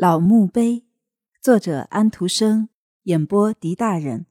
[0.00, 0.84] 老墓碑，
[1.40, 2.68] 作者安徒生，
[3.02, 4.26] 演播狄大人。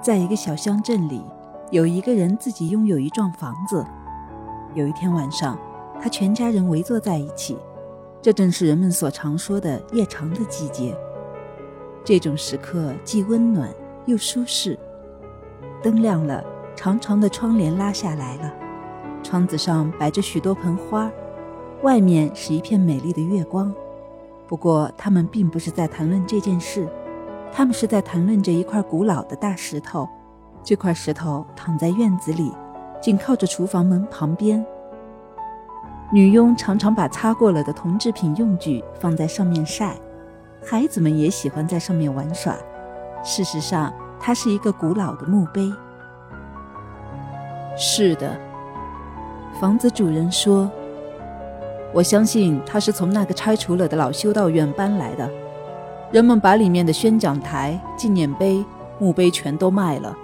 [0.00, 1.24] 在一个小乡镇里，
[1.72, 3.84] 有一个人自己拥有一幢房子。
[4.76, 5.58] 有一天晚上，
[6.00, 7.58] 他全家人围坐在一起，
[8.22, 10.96] 这正是人们所常说的夜长的季节。
[12.04, 13.68] 这种时刻既温暖
[14.04, 14.78] 又舒适。
[15.82, 16.44] 灯亮了，
[16.76, 18.54] 长长的窗帘拉下来了，
[19.24, 21.10] 窗子上摆着许多盆花。
[21.82, 23.72] 外面是一片美丽的月光，
[24.48, 26.88] 不过他们并不是在谈论这件事，
[27.52, 30.08] 他们是在谈论着一块古老的大石头。
[30.64, 32.50] 这块石头躺在院子里，
[33.00, 34.64] 紧靠着厨房门旁边。
[36.10, 39.96] 女佣常常把擦过了的铜制品用具放在上面晒，
[40.64, 42.56] 孩子们也喜欢在上面玩耍。
[43.22, 45.70] 事实上，它是一个古老的墓碑。
[47.76, 48.36] 是的，
[49.60, 50.68] 房子主人说。
[51.96, 55.30] 我相信他是从那个拆除了的老修道院搬来的。
[56.12, 58.62] 人们把里面的宣讲台、纪念碑、
[58.98, 60.14] 墓碑全都卖了。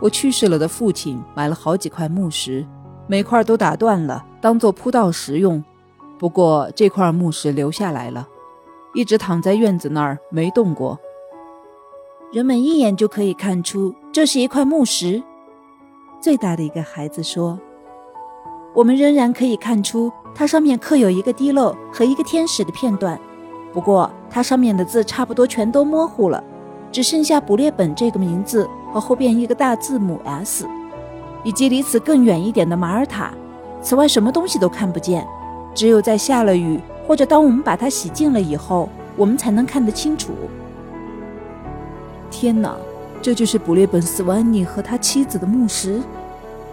[0.00, 2.64] 我去世了的父亲买了好几块墓石，
[3.08, 5.64] 每块都打断了，当做铺道石用。
[6.20, 8.28] 不过这块墓石留下来了，
[8.94, 10.96] 一直躺在院子那儿没动过。
[12.32, 15.20] 人们一眼就可以看出这是一块墓石。
[16.20, 17.58] 最大的一个孩子说
[18.76, 23.18] ：“我们仍然可以看出。”它上面刻有一个滴漏和一个天使的片段，
[23.72, 26.42] 不过它上面的字差不多全都模糊了，
[26.92, 30.66] 只剩下捕猎本这个名字和后边一个大字母 S，
[31.42, 33.32] 以及离此更远一点的马耳塔。
[33.82, 35.26] 此外什么东西都看不见，
[35.74, 40.32] 只有在下了雨或者当我们把它洗净了以后，我们才能看得清楚。
[42.30, 42.76] 天哪，
[43.20, 46.00] 这就是布列本斯万尼和他妻子的墓石！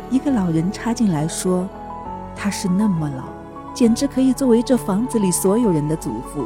[0.10, 1.68] 一个老人插进来说
[2.36, 3.24] ：“他是那么老。”
[3.76, 6.46] 简直可以作为这房子里所有人的祖父。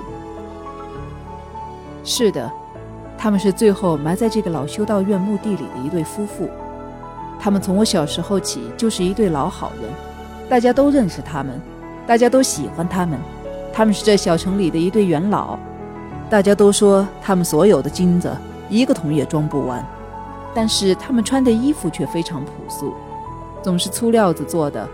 [2.04, 2.52] 是的，
[3.18, 6.50] 他们是最后埋在这个老修道院墓地里的一对夫妇。
[7.40, 9.90] 他们从我小时候起就是一对老好人，
[10.50, 11.62] 大家都认识他们，
[12.08, 13.20] 大家都喜欢他们。
[13.72, 15.58] 他们是这小城里的一对元老，
[16.32, 18.36] 大家都说他们所有的金子
[18.70, 19.86] 一个桶也装不完。
[20.54, 22.96] 但是他们穿的衣服却非常朴素，
[23.62, 24.86] 总是粗料子做的。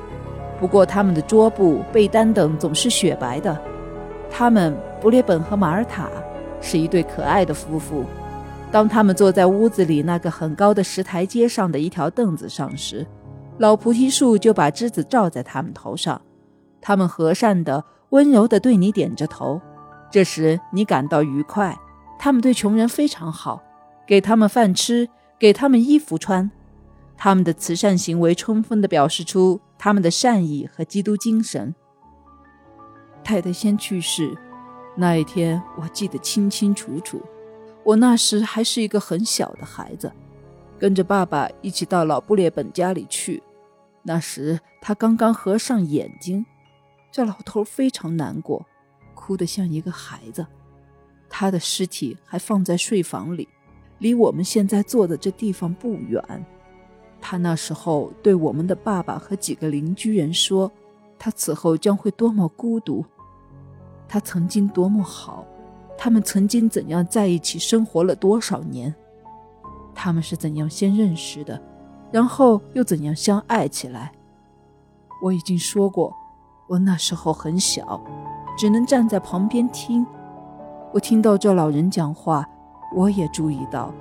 [0.59, 3.61] 不过，他们的桌布、被单等总是雪白的。
[4.29, 6.09] 他们，布列本和马尔塔，
[6.61, 8.03] 是一对可爱的夫妇。
[8.71, 13.05] 当他们坐在屋子里那个很高的石台阶上的一条凳子上时，
[13.57, 16.21] 老菩提树就把枝子罩在他们头上。
[16.81, 19.61] 他们和善的、温柔的对你点着头，
[20.11, 21.77] 这时你感到愉快。
[22.19, 23.61] 他们对穷人非常好，
[24.05, 25.07] 给他们饭吃，
[25.39, 26.49] 给他们衣服穿。
[27.17, 31.73] 他们的慈善行为充分地表示出他们的善意和基督精神。
[33.23, 34.37] 太太先去世
[34.95, 37.21] 那一天，我记得清清楚楚。
[37.83, 40.11] 我那时还是一个很小的孩子，
[40.79, 43.43] 跟着爸爸一起到老布列本家里去。
[44.03, 46.45] 那时他刚刚合上眼睛，
[47.11, 48.65] 这老头非常难过，
[49.13, 50.45] 哭得像一个孩子。
[51.29, 53.49] 他的尸体还放在睡房里，
[53.97, 56.23] 离我们现在坐的这地方不远。
[57.27, 60.71] 他那时候对我们的爸爸和几个邻居人说
[61.17, 63.03] ：“他此后将会多么孤独，
[64.07, 65.43] 他曾经多么好，
[65.97, 68.93] 他们曾经怎样在一起生活了多少年，
[69.95, 71.59] 他们是怎样先认识的，
[72.11, 74.11] 然后又怎样相爱起来。”
[75.23, 76.13] 我已经说过，
[76.67, 77.99] 我那时候很小，
[78.55, 80.05] 只能站在旁边听。
[80.93, 82.47] 我听到这老人讲话，
[82.93, 83.91] 我也注意到，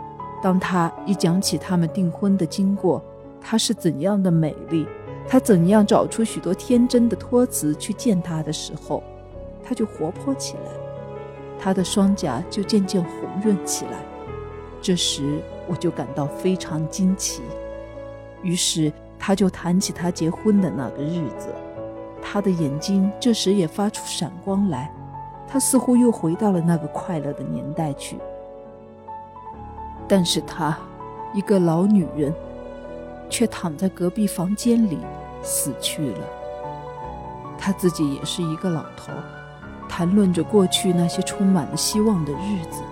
[0.43, 3.03] 当他一讲起他们订婚的经过。
[3.47, 4.87] 她是怎样的美丽，
[5.29, 9.03] 她怎样找出许多天真的托词去见他的时候，
[9.63, 10.71] 她就活泼起来，
[11.61, 13.13] 她的双颊就渐渐红
[13.45, 13.99] 润起来。
[14.81, 17.43] 这时我就感到非常惊奇。
[18.43, 21.49] 于是他就谈起他结婚的那个日子，
[22.23, 24.91] 他的眼睛这时也发出闪光来，
[25.47, 28.19] 他似乎又回到了那个快乐的年代去。
[30.09, 30.79] 但是她，
[31.35, 32.35] 一个老女人。
[33.29, 34.99] 却躺在隔壁房间里
[35.43, 36.21] 死去了。
[37.59, 39.13] 他自己也是一个老头，
[39.89, 42.83] 谈论着过去那些充满了希望的日子。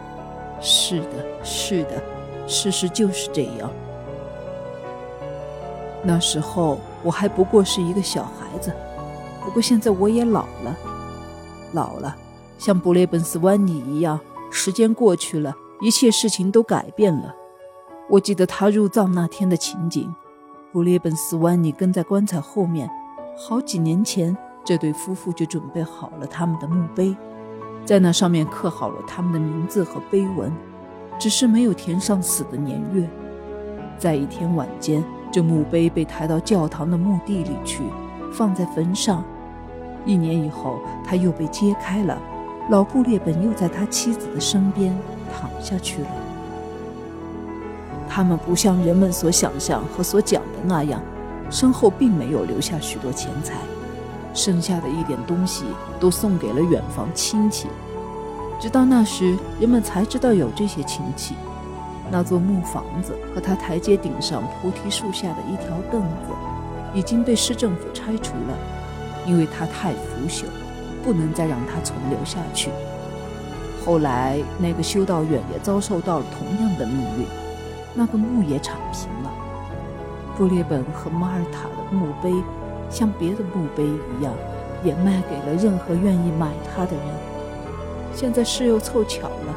[0.60, 2.02] 是的，是的，
[2.46, 3.70] 事实就是这样。
[6.02, 8.72] 那时候我还不过是一个小孩子，
[9.44, 10.76] 不过现在我也老了，
[11.72, 12.16] 老了，
[12.58, 14.18] 像布雷本斯湾尼一样。
[14.50, 17.34] 时间过去了，一切事情都改变了。
[18.10, 20.14] 我记得他入葬那天的情景。
[20.72, 22.88] 布列本斯万尼跟在棺材后面，
[23.36, 24.34] 好几年前
[24.64, 27.14] 这对夫妇就准备好了他们的墓碑，
[27.84, 30.50] 在那上面刻好了他们的名字和碑文，
[31.18, 33.06] 只是没有填上死的年月。
[33.98, 37.82] 在一天晚间，这墓碑被抬到教堂的墓地里去，
[38.32, 39.22] 放在坟上。
[40.06, 42.18] 一年以后，他又被揭开了，
[42.70, 44.98] 老布列本又在他妻子的身边
[45.38, 46.08] 躺下去了。
[48.14, 51.00] 他们不像人们所想象和所讲的那样，
[51.48, 53.54] 身后并没有留下许多钱财。
[54.34, 55.64] 剩下的一点东西
[55.98, 57.68] 都送给了远房亲戚，
[58.60, 61.34] 直到那时，人们才知道有这些亲戚。
[62.10, 66.34] 那座木房子和他台阶顶上菩提树下的一条凳子，
[66.92, 68.54] 已经被市政府拆除了，
[69.26, 70.44] 因为它太腐朽，
[71.02, 72.68] 不能再让它存留下去。
[73.86, 77.26] 后来，那个修道院也遭受到了同样的命运，
[77.94, 79.30] 那个墓也铲平了。
[80.36, 82.32] 布列本和马尔塔的墓碑。
[82.90, 84.34] 像别的墓碑一样，
[84.84, 87.06] 也卖给了任何愿意买它的人。
[88.14, 89.56] 现在事又凑巧了，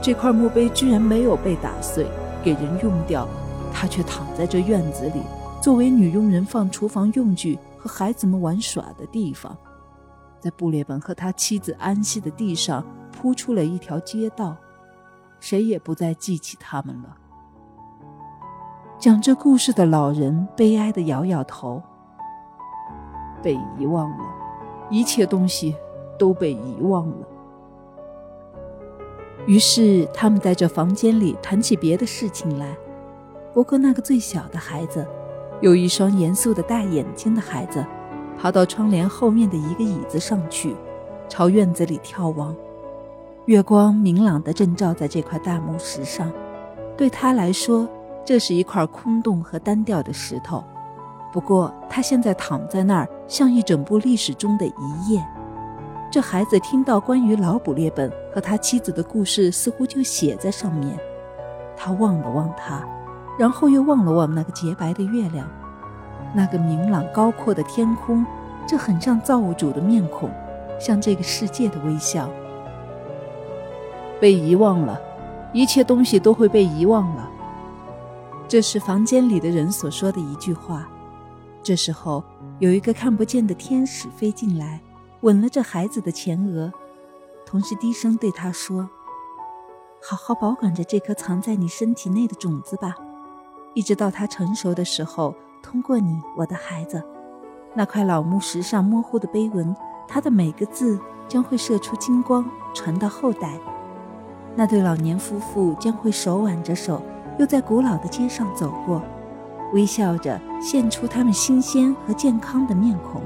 [0.00, 2.06] 这块墓碑居然没有被打碎，
[2.44, 3.26] 给人用掉，
[3.72, 5.20] 它却躺在这院子里，
[5.60, 9.56] 作为女佣人放厨房用具和孩子们玩耍的地方。
[10.38, 14.56] 在布列本和他妻子安息的地上铺出了一条街道，
[15.40, 17.16] 谁也不再记起他们了。
[19.00, 21.82] 讲这故事的老人悲哀地摇摇头。
[23.42, 24.24] 被遗忘了，
[24.90, 25.74] 一切东西
[26.18, 27.26] 都被遗忘了。
[29.46, 32.76] 于是他们在这房间里谈起别的事情来。
[33.54, 35.06] 不过那个最小的孩子，
[35.62, 37.82] 有一双严肃的大眼睛的孩子，
[38.38, 40.76] 爬到窗帘后面的一个椅子上去，
[41.26, 42.54] 朝院子里眺望。
[43.46, 46.30] 月光明朗的正照在这块大木石上，
[46.98, 47.88] 对他来说，
[48.24, 50.62] 这是一块空洞和单调的石头。
[51.32, 55.24] 不过，他现在躺在那儿，像一整部历史中的一页。
[56.10, 60.98] 这孩子听到关于老卜列本和他妻子的故事，似乎就写在上面。
[61.76, 62.84] 他望了望他，
[63.38, 65.48] 然后又望了望那个洁白的月亮，
[66.34, 68.26] 那个明朗高阔的天空，
[68.66, 70.28] 这很像造物主的面孔，
[70.80, 72.28] 像这个世界的微笑。
[74.20, 75.00] 被遗忘了，
[75.52, 77.30] 一切东西都会被遗忘了。
[78.50, 80.88] 这是房间里的人所说的一句话。
[81.62, 82.24] 这时候，
[82.58, 84.80] 有一个看不见的天使飞进来，
[85.20, 86.72] 吻了这孩子的前额，
[87.46, 88.90] 同时低声对他说
[90.02, 92.96] ：“好好保管着这颗藏在你身体内的种子吧，
[93.72, 95.32] 一直到它成熟的时候，
[95.62, 97.00] 通过你，我的孩子，
[97.72, 99.72] 那块老木石上模糊的碑文，
[100.08, 100.98] 它的每个字
[101.28, 102.44] 将会射出金光，
[102.74, 103.60] 传到后代。
[104.56, 107.00] 那对老年夫妇将会手挽着手，
[107.40, 109.02] 又在古老的街上走过。”
[109.72, 113.22] 微笑着现出他们新鲜和健康的面孔，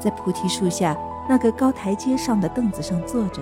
[0.00, 0.96] 在菩提树下
[1.28, 3.40] 那个高台阶上的凳子上坐着，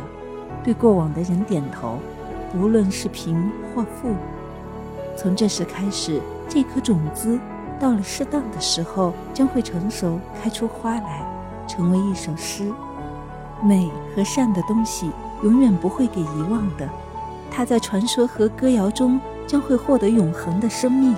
[0.62, 1.98] 对过往的人点头，
[2.54, 4.12] 无论是贫或富。
[5.16, 7.38] 从这时开始，这颗种子
[7.78, 11.24] 到了适当的时候将会成熟，开出花来，
[11.68, 12.70] 成为一首诗。
[13.62, 15.12] 美和善的东西
[15.44, 16.88] 永远不会给遗忘的，
[17.52, 21.14] 它在传说和歌谣中将会获得永恒的生命。